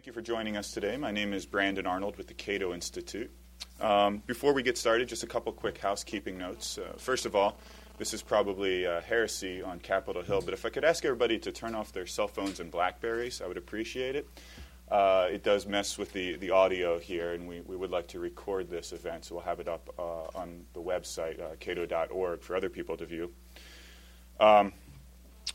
[0.00, 0.96] Thank you for joining us today.
[0.96, 3.30] My name is Brandon Arnold with the Cato Institute.
[3.82, 6.78] Um, before we get started, just a couple quick housekeeping notes.
[6.78, 7.58] Uh, first of all,
[7.98, 11.52] this is probably uh, heresy on Capitol Hill, but if I could ask everybody to
[11.52, 14.26] turn off their cell phones and Blackberries, I would appreciate it.
[14.90, 18.20] Uh, it does mess with the, the audio here, and we, we would like to
[18.20, 22.56] record this event, so we'll have it up uh, on the website, uh, cato.org, for
[22.56, 23.30] other people to view.
[24.40, 24.72] Um,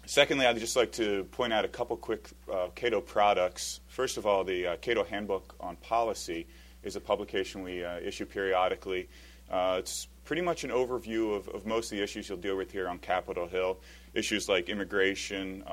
[0.06, 3.82] secondly, I'd just like to point out a couple quick uh, Cato products.
[3.88, 6.48] First of all, the uh, Cato Handbook on Policy
[6.84, 9.10] is a publication we uh, issue periodically.
[9.52, 12.88] it's pretty much an overview of, of, most of the issues you'll deal with here
[12.88, 13.80] on Capitol Hill.
[14.14, 15.64] Issues like immigration,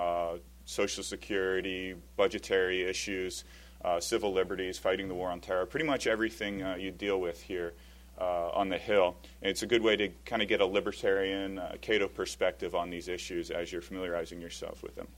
[0.64, 3.44] Social Security, budgetary issues,
[3.84, 7.42] uh, civil liberties, fighting the war on terror, pretty much everything uh, you deal with
[7.42, 7.74] here
[8.22, 9.16] uh, on the Hill.
[9.40, 12.88] And it's a good way to kind of get a libertarian, uh, Cato perspective on
[12.88, 15.08] these issues as you're familiarizing yourself with them.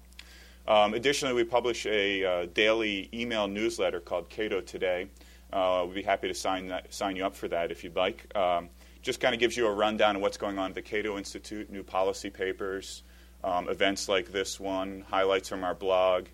[0.67, 5.09] Um, additionally, we publish a uh, daily email newsletter called Cato Today.
[5.53, 8.35] Uh, we'd be happy to sign, that, sign you up for that if you'd like.
[8.35, 8.71] Um,
[9.03, 11.71] just kind of gives you a rundown of what's going on at the Cato Institute,
[11.71, 13.03] new policy papers,
[13.45, 16.25] um, events like this one, highlights from our blog,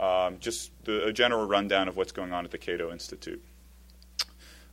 [0.00, 3.44] um, just the, a general rundown of what's going on at the Cato Institute.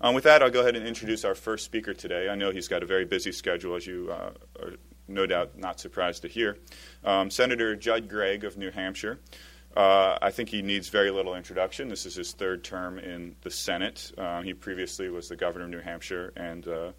[0.04, 2.28] Um, with that, I'll go ahead and introduce our first speaker today.
[2.28, 4.74] I know he's got a very busy schedule, as you uh, are
[5.08, 6.58] no doubt not surprised to hear.
[7.06, 9.20] Um, Senator Judd Gregg of New Hampshire.
[9.78, 11.88] Uh, I think he needs very little introduction.
[11.88, 14.12] This is his third term in the Senate.
[14.18, 16.92] Uh, he previously was the governor of New Hampshire and uh,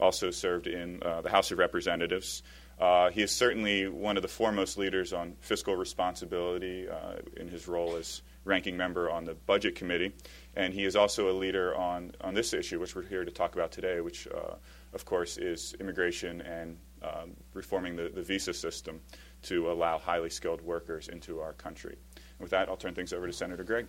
[0.00, 2.42] also served in uh, the House of Representatives.
[2.80, 6.88] Uh, he is certainly one of the foremost leaders on fiscal responsibility
[7.36, 10.12] in his role as ranking member on the Budget Committee.
[10.56, 13.54] And he is also a leader on, on this issue, which we're here to talk
[13.54, 14.54] about today, which, uh,
[14.94, 19.00] of course, is immigration and um, reforming the, the visa system
[19.42, 21.96] to allow highly skilled workers into our country.
[22.16, 23.86] And with that, I'll turn things over to Senator Gregg.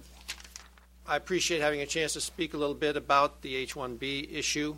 [1.07, 4.75] I appreciate having a chance to speak a little bit about the H 1B issue.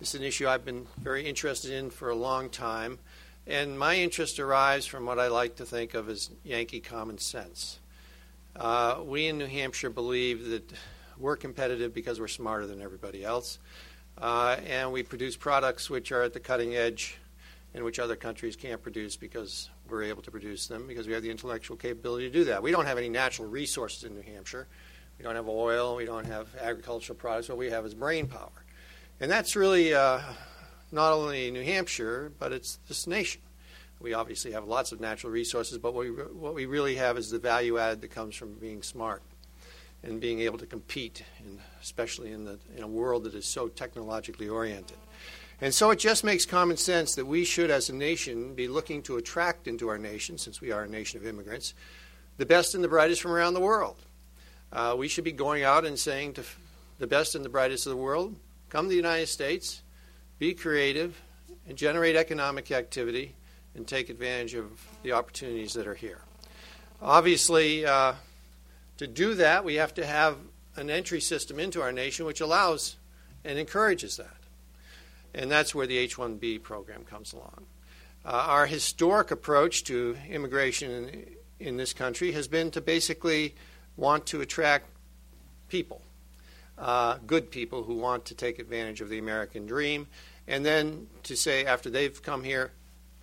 [0.00, 2.98] It's an issue I've been very interested in for a long time.
[3.46, 7.78] And my interest derives from what I like to think of as Yankee common sense.
[8.56, 10.72] Uh, we in New Hampshire believe that
[11.18, 13.58] we're competitive because we're smarter than everybody else.
[14.18, 17.16] Uh, and we produce products which are at the cutting edge
[17.74, 21.22] and which other countries can't produce because we're able to produce them because we have
[21.22, 22.62] the intellectual capability to do that.
[22.62, 24.66] We don't have any natural resources in New Hampshire.
[25.18, 25.96] We don't have oil.
[25.96, 27.48] We don't have agricultural products.
[27.48, 28.64] What we have is brain power.
[29.20, 30.20] And that's really uh,
[30.90, 33.40] not only New Hampshire, but it's this nation.
[34.00, 37.30] We obviously have lots of natural resources, but what we, what we really have is
[37.30, 39.22] the value added that comes from being smart
[40.02, 43.68] and being able to compete, in, especially in, the, in a world that is so
[43.68, 44.96] technologically oriented.
[45.60, 49.02] And so it just makes common sense that we should, as a nation, be looking
[49.02, 51.74] to attract into our nation, since we are a nation of immigrants,
[52.38, 53.98] the best and the brightest from around the world.
[54.72, 56.42] Uh, we should be going out and saying to
[56.98, 58.34] the best and the brightest of the world,
[58.70, 59.82] come to the United States,
[60.38, 61.20] be creative,
[61.68, 63.34] and generate economic activity
[63.74, 64.66] and take advantage of
[65.02, 66.20] the opportunities that are here.
[67.00, 68.14] Obviously, uh,
[68.98, 70.36] to do that, we have to have
[70.76, 72.96] an entry system into our nation which allows
[73.44, 74.36] and encourages that.
[75.34, 77.66] And that's where the H 1B program comes along.
[78.24, 81.26] Uh, our historic approach to immigration in,
[81.58, 83.54] in, this country has been to basically
[83.96, 84.90] want to attract
[85.68, 86.02] people,
[86.76, 90.06] uh, good people who want to take advantage of the American dream
[90.46, 92.72] and then to say after they've come here,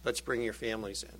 [0.07, 1.19] let's bring your families in.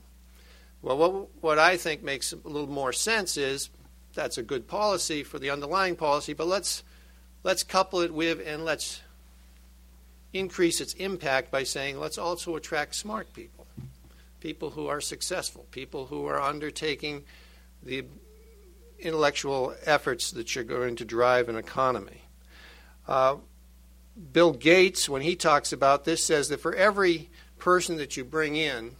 [0.81, 3.69] Well, what, what I think makes a little more sense is
[4.13, 6.83] that's a good policy for the underlying policy, but let's
[7.43, 9.01] let's couple it with and let's
[10.31, 13.67] increase its impact by saying let's also attract smart people,
[14.39, 17.25] people who are successful, people who are undertaking
[17.83, 18.05] the
[18.99, 22.21] intellectual efforts that you're going to drive an economy.
[23.05, 23.35] Uh,
[24.31, 28.55] Bill Gates, when he talks about this, says that for every person that you bring
[28.55, 28.95] in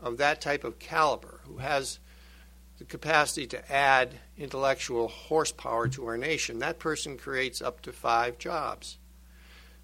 [0.00, 1.98] of that type of caliber who has
[2.78, 8.38] the capacity to add intellectual horsepower to our nation, that person creates up to five
[8.38, 8.98] jobs.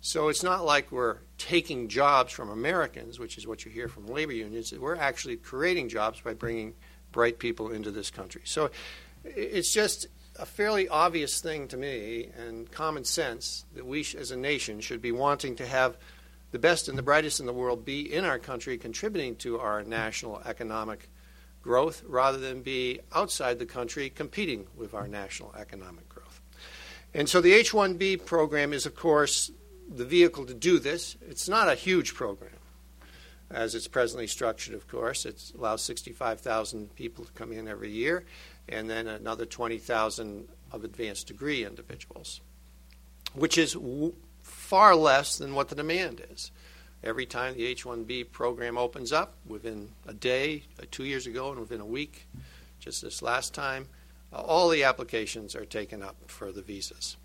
[0.00, 4.06] So it's not like we're taking jobs from Americans, which is what you hear from
[4.06, 4.72] labor unions.
[4.72, 6.74] We're actually creating jobs by bringing
[7.10, 8.42] bright people into this country.
[8.44, 8.70] So
[9.24, 10.06] it's just
[10.38, 15.00] a fairly obvious thing to me and common sense that we as a nation should
[15.00, 15.96] be wanting to have
[16.54, 19.82] the best and the brightest in the world be in our country contributing to our
[19.82, 21.08] national economic
[21.62, 26.40] growth rather than be outside the country competing with our national economic growth.
[27.12, 29.50] And so the H 1B program is, of course,
[29.92, 31.16] the vehicle to do this.
[31.28, 32.52] It's not a huge program
[33.50, 35.26] as it's presently structured, of course.
[35.26, 38.26] It allows 65,000 people to come in every year
[38.68, 42.40] and then another 20,000 of advanced degree individuals,
[43.32, 44.14] which is w-
[44.74, 46.50] far less than what the demand is.
[47.04, 51.52] Every time the H 1B program opens up, within a day, uh, two years ago,
[51.52, 52.26] and within a week,
[52.80, 53.86] just this last time,
[54.32, 57.16] uh, all the applications are taken up for the visas.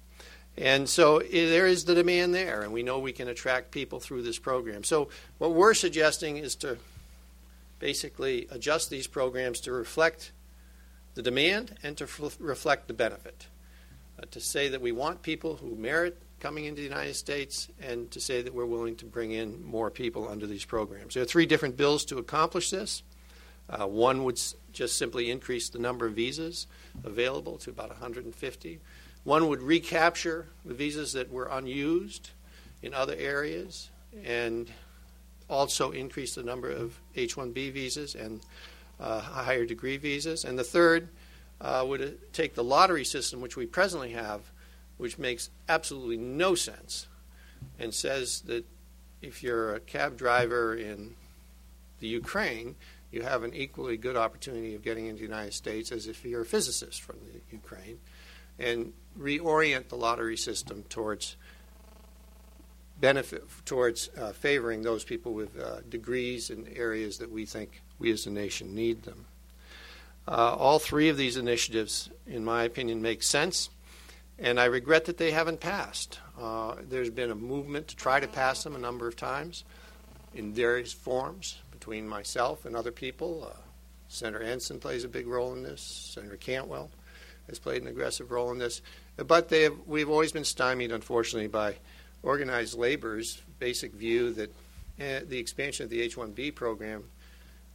[0.59, 4.21] And so there is the demand there, and we know we can attract people through
[4.21, 4.83] this program.
[4.83, 5.09] So,
[5.39, 6.77] what we're suggesting is to
[7.79, 10.33] basically adjust these programs to reflect
[11.15, 13.47] the demand and to f- reflect the benefit.
[14.19, 18.09] Uh, to say that we want people who merit coming into the United States and
[18.11, 21.13] to say that we're willing to bring in more people under these programs.
[21.13, 23.03] There are three different bills to accomplish this.
[23.69, 26.65] Uh, one would s- just simply increase the number of visas
[27.03, 28.79] available to about 150.
[29.23, 32.31] One would recapture the visas that were unused
[32.81, 33.89] in other areas
[34.23, 34.71] and
[35.49, 38.39] also increase the number of H 1B visas and
[38.99, 40.45] uh, higher degree visas.
[40.45, 41.09] And the third
[41.61, 44.41] uh, would take the lottery system, which we presently have,
[44.99, 47.07] which makes absolutely no sense,
[47.79, 48.65] and says that
[49.21, 51.15] if you're a cab driver in
[51.99, 52.75] the Ukraine,
[53.09, 56.41] you have an equally good opportunity of getting into the United States as if you're
[56.41, 57.97] a physicist from the Ukraine,
[58.59, 61.37] and reorient the lottery system towards
[62.99, 68.11] benefit towards uh, favoring those people with uh, degrees in areas that we think we
[68.11, 69.25] as a nation need them.
[70.27, 73.69] Uh, all three of these initiatives, in my opinion, make sense,
[74.39, 76.19] and I regret that they haven't passed.
[76.39, 79.65] Uh, there's been a movement to try to pass them a number of times
[80.33, 83.49] in various forms between myself and other people.
[83.51, 83.57] Uh,
[84.07, 85.81] Senator Ensign plays a big role in this.
[85.81, 86.89] Senator Cantwell
[87.47, 88.81] has played an aggressive role in this.
[89.17, 91.75] But have, we've always been stymied, unfortunately, by
[92.23, 94.49] organized labor's basic view that
[94.99, 97.05] uh, the expansion of the H 1B program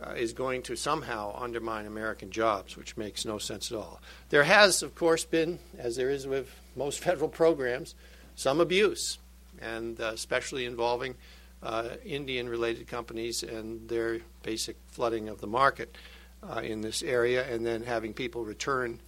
[0.06, 4.00] uh, is going to somehow undermine American jobs, which makes no sense at all.
[4.30, 7.94] There has, of course, been, as there is with most federal programs,
[8.36, 9.18] some abuse,
[9.60, 11.14] and uh, especially involving
[11.62, 15.96] uh, Indian related companies and their basic flooding of the market
[16.42, 19.00] uh, in this area, and then having people return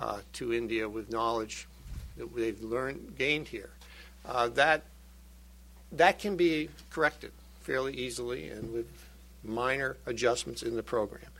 [0.00, 1.68] uh, to India with knowledge
[2.16, 3.70] that they've learned, gained here.
[4.24, 4.82] That,
[5.92, 7.32] that can be corrected
[7.62, 8.88] fairly easily and with
[9.42, 11.30] minor adjustments in the program.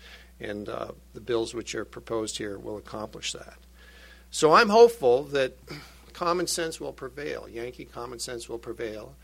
[0.41, 3.59] And uh, the bills which are proposed here will accomplish that.
[4.31, 5.59] So I'm hopeful that
[6.13, 7.49] common sense will prevail.
[7.49, 9.15] Yankee common sense will prevail.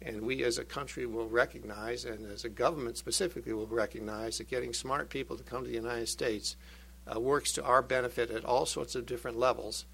[0.00, 4.48] And we as a country will recognize, and as a government specifically will recognize, that
[4.48, 6.56] getting smart people to come to the United States
[7.12, 9.86] uh, works to our benefit at all sorts of different levels.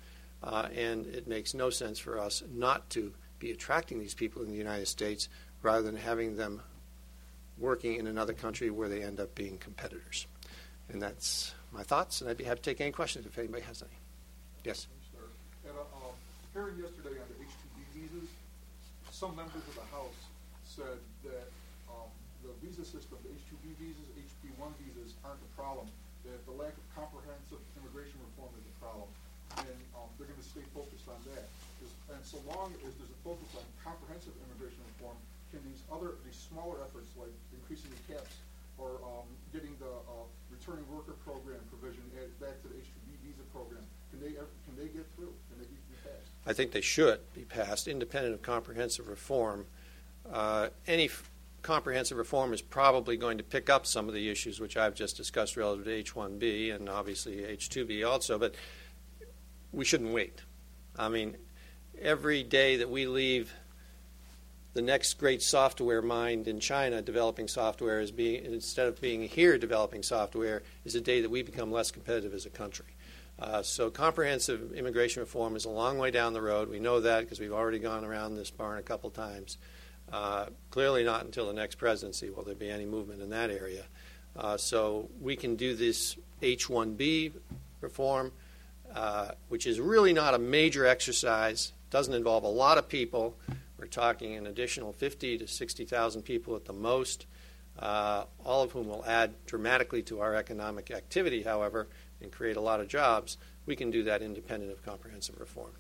[0.43, 4.51] Uh, and it makes no sense for us not to be attracting these people in
[4.51, 5.29] the United States
[5.63, 6.63] rather than having them
[7.61, 10.27] working in another country where they end up being competitors.
[10.89, 13.83] And that's my thoughts, and I'd be happy to take any questions if anybody has
[13.83, 13.95] any.
[14.65, 14.89] Yes?
[15.63, 16.11] At a uh,
[16.53, 18.29] hearing yesterday on the H-2B visas,
[19.13, 20.19] some members of the House
[20.65, 21.47] said that
[21.87, 22.11] um,
[22.43, 25.87] the visa system, the H-2B visas, H-B-1 visas aren't the problem,
[26.27, 29.09] that the lack of comprehensive immigration reform is the problem,
[29.63, 31.47] and um, they're going to stay focused on that.
[32.11, 35.17] And so long as there's a focus on comprehensive immigration reform,
[35.51, 38.37] can these other, these smaller efforts like increasing the caps
[38.79, 43.43] or um, getting the uh, returning worker program provision added back to the H-2B visa
[43.53, 45.33] program, can they, can they get through?
[45.51, 46.31] Can they be passed?
[46.47, 49.67] I think they should be passed, independent of comprehensive reform.
[50.31, 51.31] Uh, any f-
[51.63, 55.17] comprehensive reform is probably going to pick up some of the issues which I've just
[55.17, 58.55] discussed relative to H-1B and obviously H-2B also, but
[59.73, 60.41] we shouldn't wait.
[60.99, 61.37] I mean,
[62.01, 63.53] every day that we leave
[64.73, 69.59] the next great software mind in China developing software is being instead of being here
[69.59, 72.87] developing software is a day that we become less competitive as a country.
[73.39, 76.69] Uh, so comprehensive immigration reform is a long way down the road.
[76.69, 79.57] We know that because we've already gone around this barn a couple times.
[80.13, 83.85] Uh, clearly, not until the next presidency will there be any movement in that area.
[84.37, 87.33] Uh, so we can do this H-1B
[87.81, 88.33] reform,
[88.95, 91.73] uh, which is really not a major exercise.
[91.91, 93.37] Doesn't involve a lot of people.
[93.81, 97.25] We're talking an additional 50 to 60,000 people at the most,
[97.79, 101.89] uh, all of whom will add dramatically to our economic activity, however,
[102.21, 103.39] and create a lot of jobs.
[103.65, 105.71] We can do that independent of comprehensive reform.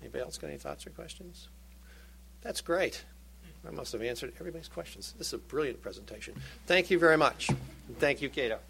[0.00, 1.48] Anybody else got any thoughts or questions?
[2.42, 3.04] That's great.
[3.66, 5.14] I must have answered everybody's questions.
[5.18, 6.34] This is a brilliant presentation.
[6.66, 7.50] Thank you very much.
[7.98, 8.60] thank you, Cato.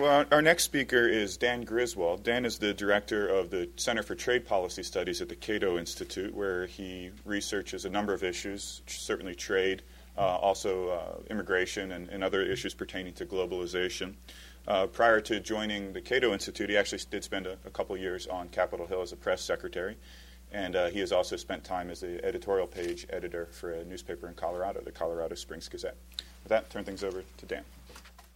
[0.00, 2.24] Well, our next speaker is Dan Griswold.
[2.24, 6.34] Dan is the director of the Center for Trade Policy Studies at the Cato Institute,
[6.34, 9.82] where he researches a number of issues, certainly trade,
[10.18, 14.14] uh, also uh, immigration, and, and, other issues pertaining to globalization.
[14.66, 18.26] Uh, prior to joining the Cato Institute, he actually did spend a, a couple years
[18.26, 19.96] on Capitol Hill as a press secretary.
[20.50, 24.26] And uh, he has also spent time as the editorial page editor for a newspaper
[24.26, 25.96] in Colorado, the Colorado Springs Gazette.
[26.42, 27.64] With that, turn things over to Dan.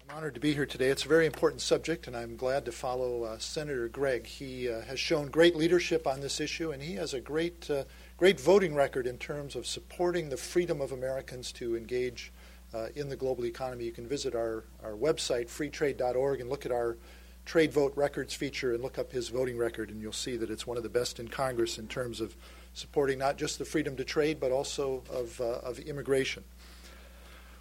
[0.08, 0.88] I'm honored to be here today.
[0.88, 4.26] It's a very important subject, and I'm glad to follow uh, Senator Gregg.
[4.26, 7.84] He uh, has shown great leadership on this issue, and he has a great, uh,
[8.16, 12.32] great voting record in terms of supporting the freedom of Americans to engage
[12.72, 13.84] uh, in the global economy.
[13.84, 16.96] You can visit our, our website, freetrade.org, and look at our
[17.44, 20.66] trade vote records feature and look up his voting record, and you'll see that it's
[20.66, 22.34] one of the best in Congress in terms of
[22.72, 26.44] supporting not just the freedom to trade, but also of, uh, of immigration.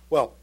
[0.09, 0.35] Well,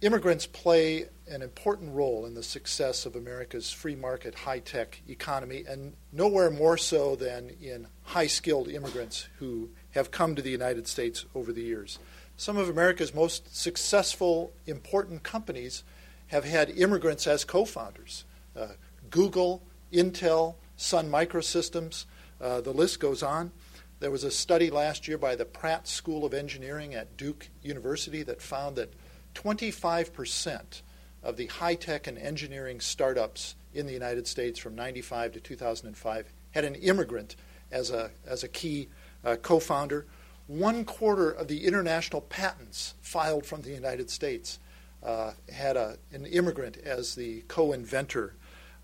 [0.00, 5.64] immigrants play an important role in the success of America's free market high tech economy,
[5.68, 10.86] and nowhere more so than in high skilled immigrants who have come to the United
[10.86, 11.98] States over the years.
[12.36, 15.82] Some of America's most successful, important companies
[16.28, 18.24] have had immigrants as co founders.
[18.54, 18.68] Uh,
[19.10, 19.62] Google,
[19.92, 22.04] Intel, Sun Microsystems,
[22.40, 23.52] uh, the list goes on.
[23.98, 28.22] There was a study last year by the Pratt School of Engineering at Duke University
[28.24, 28.92] that found that
[29.36, 30.82] 25%
[31.22, 36.32] of the high tech and engineering startups in the United States from 95 to 2005
[36.52, 37.36] had an immigrant
[37.70, 38.88] as a, as a key
[39.24, 40.06] uh, co founder
[40.46, 44.58] one quarter of the international patents filed from the United States
[45.02, 48.34] uh, had a, an immigrant as the co inventor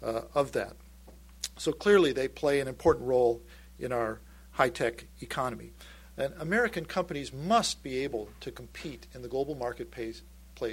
[0.02, 0.74] uh, of that.
[1.56, 3.42] So clearly, they play an important role
[3.78, 4.20] in our
[4.52, 5.72] high tech economy.
[6.16, 10.22] And American companies must be able to compete in the global marketplace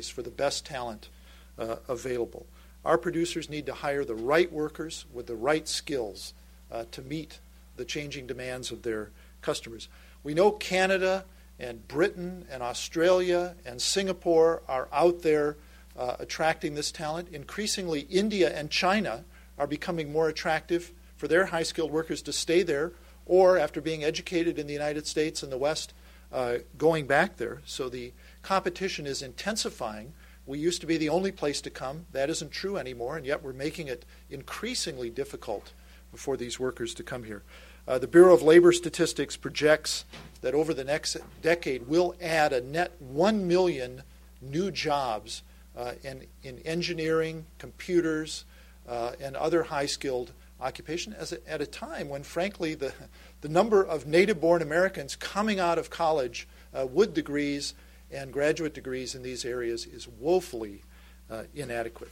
[0.10, 1.10] for the best talent
[1.58, 2.46] uh, available.
[2.86, 6.34] Our producers need to hire the right workers with the right skills
[6.72, 7.40] uh, to meet
[7.76, 9.10] the changing demands of their
[9.42, 9.90] customers.
[10.24, 11.26] We know Canada
[11.60, 15.58] and Britain and Australia and Singapore are out there
[15.98, 17.30] uh, attracting this talent.
[17.34, 19.24] Increasingly, India and China
[19.58, 22.94] are becoming more attractive for their high skilled workers to stay there
[23.26, 25.94] or, after being educated in the United States and the West,
[26.32, 27.62] uh, going back there.
[27.66, 30.14] So the competition is intensifying.
[30.46, 32.06] We used to be the only place to come.
[32.12, 35.74] That isn't true anymore, and yet we're making it increasingly difficult
[36.16, 37.44] for these workers to come here.
[37.88, 40.06] Uh, the Bureau of Labor Statistics projects
[40.42, 44.04] that over the next decade we'll add a net 1 million
[44.42, 45.44] new jobs
[45.78, 48.46] uh, in, in engineering, computers,
[48.88, 50.32] uh, and other high skilled
[50.62, 52.94] occupation a, at a time when, frankly, the,
[53.42, 57.74] the number of native born Americans coming out of college uh, with degrees
[58.12, 60.84] and graduate degrees in these areas is woefully
[61.30, 62.12] uh, inadequate.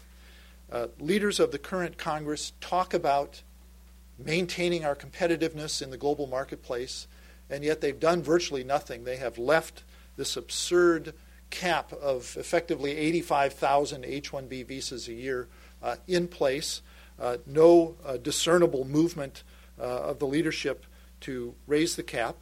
[0.72, 3.42] Uh, leaders of the current Congress talk about
[4.20, 7.08] maintaining our competitiveness in the global marketplace,
[7.50, 9.04] and yet they've done virtually nothing.
[9.04, 9.84] They have left
[10.18, 11.13] this absurd
[11.50, 15.48] cap of effectively 85,000 H 1B visas a year
[15.82, 16.82] uh, in place,
[17.20, 19.44] uh, no uh, discernible movement
[19.80, 20.86] uh, of the leadership
[21.22, 22.38] to raise the cap.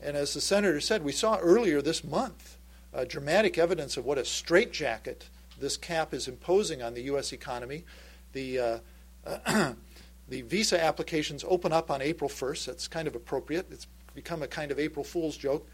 [0.00, 2.58] And as the senator said, we saw earlier this month
[2.94, 7.32] uh, dramatic evidence of what a straitjacket this cap is imposing on the U.S.
[7.32, 7.84] economy.
[8.32, 8.82] The
[9.26, 9.72] uh,
[10.28, 12.66] The visa applications open up on April 1st.
[12.66, 13.66] That's kind of appropriate.
[13.70, 15.68] It's become a kind of April Fool's joke.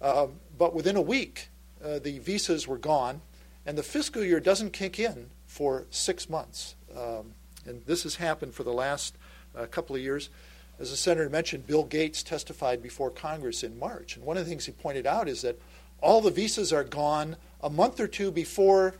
[0.00, 0.28] Uh,
[0.58, 1.48] but within a week,
[1.82, 3.20] uh, the visas were gone,
[3.64, 6.74] and the fiscal year doesn't kick in for six months.
[6.96, 9.16] Um, and this has happened for the last
[9.56, 10.28] uh, couple of years.
[10.80, 14.16] As the senator mentioned, Bill Gates testified before Congress in March.
[14.16, 15.60] And one of the things he pointed out is that
[16.04, 18.94] all the visas are gone a month or two before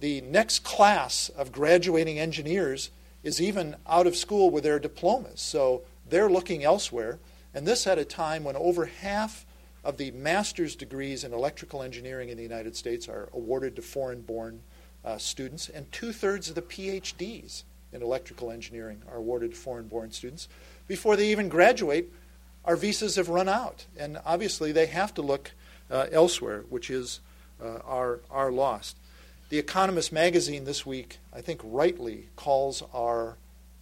[0.00, 2.90] the next class of graduating engineers
[3.22, 5.40] is even out of school with their diplomas.
[5.40, 7.18] So they're looking elsewhere.
[7.54, 9.46] And this at a time when over half
[9.82, 14.20] of the master's degrees in electrical engineering in the United States are awarded to foreign
[14.20, 14.60] born
[15.04, 19.88] uh, students, and two thirds of the PhDs in electrical engineering are awarded to foreign
[19.88, 20.48] born students.
[20.86, 22.12] Before they even graduate,
[22.64, 23.86] our visas have run out.
[23.96, 25.52] And obviously, they have to look
[25.92, 27.20] uh, elsewhere, which is
[27.62, 28.96] uh, our, our lost.
[29.50, 33.36] The Economist magazine this week, I think rightly, calls our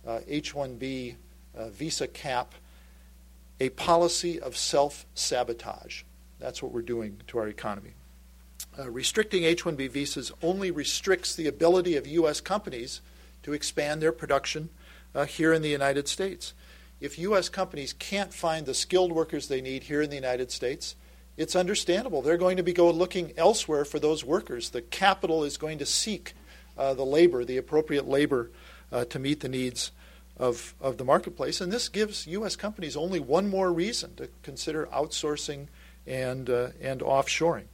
[0.06, 1.14] uh, H 1B
[1.56, 2.54] uh, visa cap
[3.60, 6.02] a policy of self sabotage.
[6.40, 7.92] That's what we're doing to our economy.
[8.78, 12.40] Uh, restricting H 1B visas only restricts the ability of U.S.
[12.40, 13.00] companies
[13.42, 14.70] to expand their production
[15.14, 16.54] uh, here in the United States.
[17.00, 17.48] If U.S.
[17.48, 20.96] companies can't find the skilled workers they need here in the United States,
[21.40, 22.20] it's understandable.
[22.20, 24.70] They're going to be go looking elsewhere for those workers.
[24.70, 26.34] The capital is going to seek
[26.76, 28.50] uh, the labor, the appropriate labor,
[28.92, 29.90] uh, to meet the needs
[30.36, 31.62] of, of the marketplace.
[31.62, 32.56] And this gives U.S.
[32.56, 35.68] companies only one more reason to consider outsourcing
[36.06, 37.64] and, uh, and offshoring.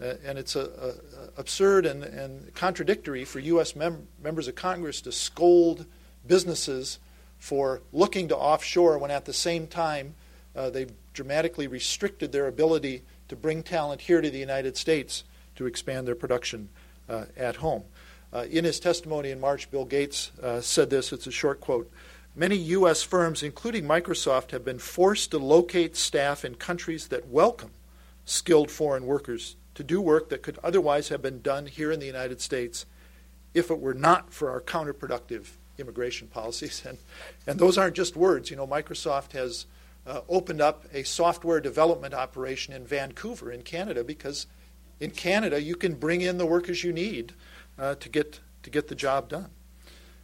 [0.00, 3.76] Uh, and it's a, a, absurd and, and, contradictory for U.S.
[3.76, 5.86] Mem- members of Congress to scold
[6.26, 6.98] businesses
[7.38, 10.16] for looking to offshore when at the same time
[10.58, 15.22] uh, they've dramatically restricted their ability to bring talent here to the United States
[15.54, 16.68] to expand their production
[17.08, 17.84] uh, at home.
[18.32, 21.12] Uh, in his testimony in March, Bill Gates uh, said this.
[21.12, 21.90] It's a short quote.
[22.34, 23.02] Many U.S.
[23.02, 27.70] firms, including Microsoft, have been forced to locate staff in countries that welcome
[28.24, 32.06] skilled foreign workers to do work that could otherwise have been done here in the
[32.06, 32.84] United States
[33.54, 36.82] if it were not for our counterproductive immigration policies.
[36.88, 36.98] And,
[37.46, 38.50] and those aren't just words.
[38.50, 39.66] You know, Microsoft has
[40.08, 44.46] uh, opened up a software development operation in Vancouver, in Canada, because
[45.00, 47.34] in Canada you can bring in the workers you need
[47.78, 49.50] uh, to, get, to get the job done.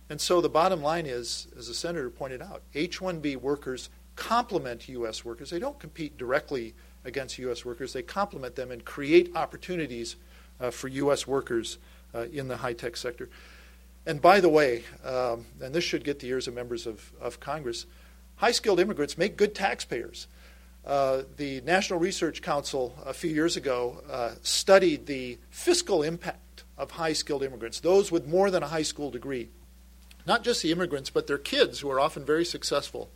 [0.09, 4.89] And so the bottom line is, as the senator pointed out, H 1B workers complement
[4.89, 5.25] U.S.
[5.25, 5.51] workers.
[5.51, 6.75] They don't compete directly
[7.05, 7.65] against U.S.
[7.65, 7.93] workers.
[7.93, 10.17] They complement them and create opportunities
[10.61, 11.27] uh, for U.S.
[11.27, 11.79] workers
[12.15, 13.29] uh, in the high tech sector.
[14.07, 17.41] And by the way, um, and this should get the ears of members of, of
[17.41, 17.87] Congress,
[18.37, 20.27] high skilled immigrants make good taxpayers.
[20.85, 26.91] Uh, the National Research Council a few years ago uh, studied the fiscal impact of
[26.93, 29.49] high skilled immigrants, those with more than a high school degree.
[30.27, 33.11] Not just the immigrants, but their kids, who are often very successful,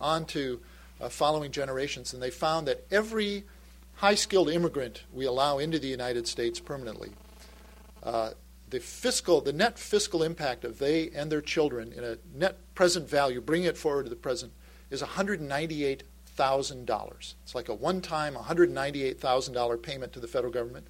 [0.00, 0.60] onto
[1.00, 3.44] uh, following generations, and they found that every
[3.96, 7.12] high skilled immigrant we allow into the United States permanently,
[8.02, 8.30] uh,
[8.70, 13.08] the fiscal, the net fiscal impact of they and their children in a net present
[13.08, 14.52] value, bringing it forward to the present,
[14.94, 17.34] is $198,000.
[17.42, 20.86] It's like a one time $198,000 payment to the federal government.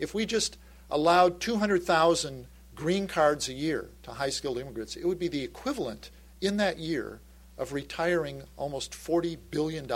[0.00, 0.58] If we just
[0.90, 6.10] allowed 200,000 green cards a year to high skilled immigrants, it would be the equivalent
[6.40, 7.20] in that year
[7.58, 9.86] of retiring almost $40 billion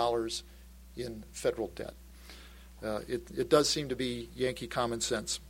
[0.96, 1.94] in federal debt.
[2.84, 5.40] Uh, it, it, does seem to be Yankee common sense.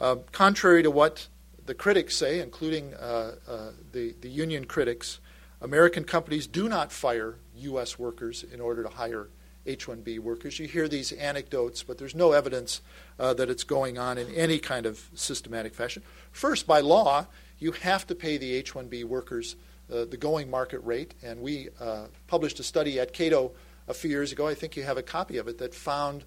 [0.00, 1.28] Uh, contrary to what
[1.64, 5.20] the critics say, including uh, uh the, the union critics,
[5.66, 7.98] American companies do not fire U.S.
[7.98, 9.26] workers in order to hire
[9.66, 10.60] H 1B workers.
[10.60, 12.82] You hear these anecdotes, but there's no evidence
[13.18, 16.04] uh, that it's going on in any kind of systematic fashion.
[16.30, 17.26] First, by law,
[17.58, 19.56] you have to pay the H 1B workers
[19.92, 21.14] uh, the going market rate.
[21.24, 23.50] And we uh, published a study at Cato
[23.88, 24.46] a few years ago.
[24.46, 26.22] I think you have a copy of it that found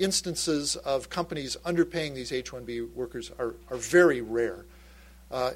[0.00, 4.64] instances of companies underpaying these H 1B workers are, are very rare.
[5.30, 5.52] Uh,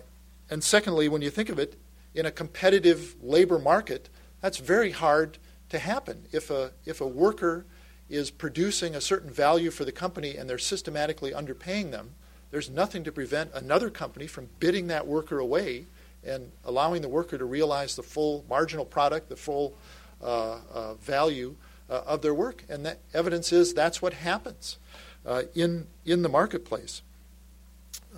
[0.51, 1.77] and secondly, when you think of it,
[2.15, 4.09] in a competitive labor market,
[4.41, 5.39] that's very hard
[5.71, 6.27] to happen.
[6.33, 7.65] If a, if a worker
[8.09, 12.15] is producing a certain value for the company and they're systematically underpaying them,
[12.51, 15.87] there's nothing to prevent another company from bidding that worker away
[16.25, 19.75] and allowing the worker to realize the full marginal product, the full
[20.23, 21.57] uh, uh, value
[21.91, 22.65] uh, of their work.
[22.69, 24.79] And that evidence is that's what happens
[25.27, 27.03] uh, in, in the marketplace.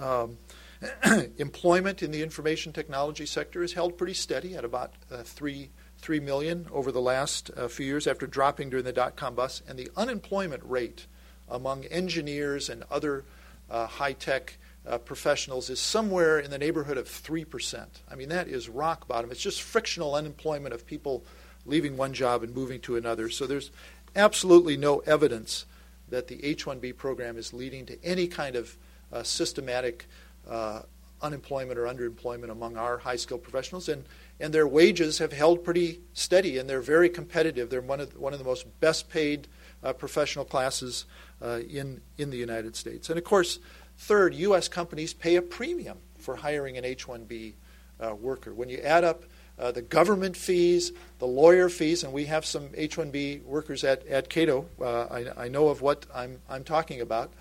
[0.01, 0.37] Um,
[1.39, 6.21] employment in the information technology sector is held pretty steady at about uh, three, 3
[6.21, 9.63] million over the last uh, few years after dropping during the dot com bust.
[9.69, 11.07] And the unemployment rate
[11.49, 13.25] among engineers and other
[13.71, 17.87] high tech uh, professionals is somewhere in the neighborhood of 3%.
[18.11, 19.31] I mean, that is rock bottom.
[19.31, 21.25] It's just frictional unemployment of people
[21.65, 23.29] leaving one job and moving to another.
[23.29, 23.71] So there's
[24.15, 25.67] absolutely no evidence
[26.09, 28.77] that the H 1B program is leading to any kind of
[29.13, 30.07] uh, systematic
[30.49, 30.83] uh,
[31.23, 33.89] unemployment or underemployment among our high skilled professionals.
[33.89, 34.05] And,
[34.39, 37.71] and their wages have held pretty steady and they're very competitive.
[37.71, 39.49] They're one of, the, one of the most best paid
[39.83, 41.07] uh, professional classes
[41.43, 43.09] uh, in, in the United States.
[43.09, 43.59] And of course,
[43.99, 44.69] Third, U.S.
[44.69, 47.55] companies pay a premium for hiring an H 1B
[47.99, 48.53] uh, worker.
[48.53, 49.25] When you add up
[49.59, 54.07] uh, the government fees, the lawyer fees, and we have some H 1B workers at,
[54.07, 57.33] at Cato, uh, I, I, know of what I'm, I'm talking about.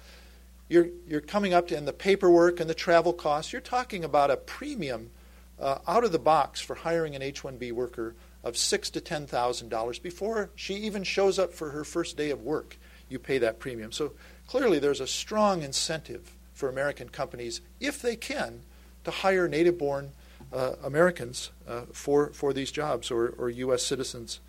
[0.67, 4.31] You're, you're coming up to, and the paperwork and the travel costs, you're talking about
[4.31, 5.11] a premium
[5.59, 9.25] uh, out of the box for hiring an H 1B worker of six to ten
[9.25, 12.77] thousand dollars before she even shows up for her first day of work.
[13.09, 13.91] You pay that premium.
[13.91, 14.13] So
[14.47, 18.61] clearly, there's a strong incentive for American companies, if they can,
[19.03, 20.11] to hire native born
[20.53, 23.83] uh, Americans uh, for, for these jobs or, or U.S.
[23.83, 24.39] citizens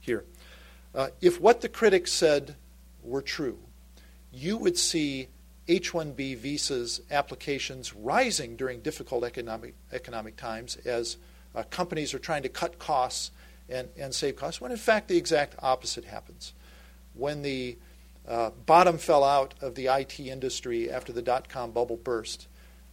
[0.00, 0.24] here.
[0.94, 2.56] Uh, if what the critics said
[3.02, 3.58] were true,
[4.32, 5.28] you would see
[5.66, 11.16] H 1B visas applications rising during difficult economic, economic times as
[11.54, 13.30] uh, companies are trying to cut costs
[13.68, 16.52] and, and save costs, when in fact the exact opposite happens.
[17.14, 17.78] When the
[18.26, 22.48] uh, bottom fell out of the IT industry after the dot com bubble burst.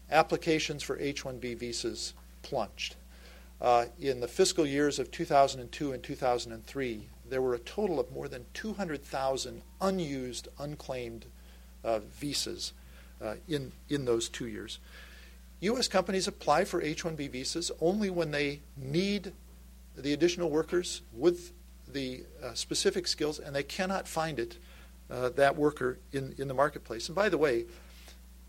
[0.10, 2.95] Applications for H 1B visas plunged.
[3.62, 8.27] Uh, in the fiscal years of 2002 and 2003, there were a total of more
[8.27, 11.27] than 200,000 unused, unclaimed
[11.83, 12.73] uh, visas
[13.21, 14.79] uh, in, in those two years.
[15.61, 15.87] U.S.
[15.87, 19.33] companies apply for H 1B visas only when they need
[19.95, 21.53] the additional workers with
[21.87, 24.57] the uh, specific skills and they cannot find it,
[25.09, 27.07] uh, that worker, in, in the marketplace.
[27.09, 27.65] And by the way,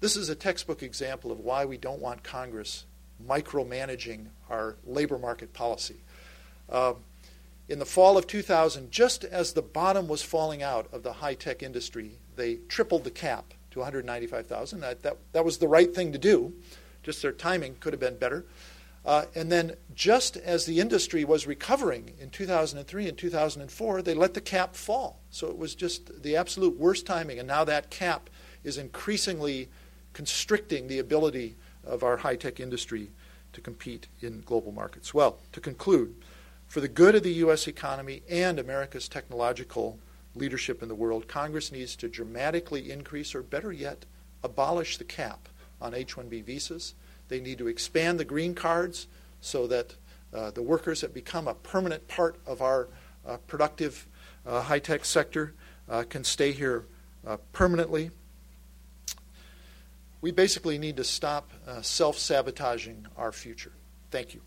[0.01, 2.87] this is a textbook example of why we don't want Congress
[3.29, 5.97] micromanaging our labor market policy.
[6.69, 6.95] Uh,
[7.69, 11.35] in the fall of 2000, just as the bottom was falling out of the high
[11.35, 14.81] tech industry, they tripled the cap to 195,000.
[14.81, 16.53] That, that, that was the right thing to do.
[17.03, 18.45] Just their timing could have been better.
[19.05, 24.35] Uh, and then, just as the industry was recovering in 2003 and 2004, they let
[24.35, 25.19] the cap fall.
[25.31, 27.41] So it was just the absolute worst timing.
[27.41, 28.31] And now that cap
[28.63, 29.69] is increasingly
[30.13, 33.11] constricting the ability of our high tech industry
[33.53, 35.13] to compete in global markets.
[35.13, 36.15] Well, to conclude,
[36.69, 37.67] for the good of the U.S.
[37.67, 39.99] economy and America's technological
[40.35, 44.05] leadership in the world, Congress needs to dramatically increase, or better yet,
[44.43, 45.49] abolish the cap
[45.81, 46.95] on H 1B visas
[47.33, 49.07] they need to expand the green cards
[49.41, 49.95] so that
[50.35, 52.89] uh, the workers that become a permanent part of our
[53.27, 54.07] uh, productive
[54.47, 55.55] uh, high tech sector
[55.89, 56.85] uh, can stay here
[57.27, 58.11] uh, permanently.
[60.21, 63.73] We basically need to stop self sabotaging our future.
[64.11, 64.43] Thank you.